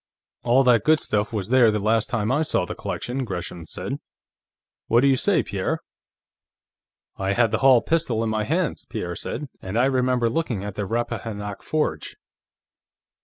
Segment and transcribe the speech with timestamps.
[0.43, 3.99] "All that good stuff was there the last time I saw the collection," Gresham said.
[4.87, 5.77] "What do you say, Pierre?"
[7.17, 9.47] "I had the Hall pistol in my hands," Pierre said.
[9.61, 12.15] "And I remember looking at the Rappahannock Forge."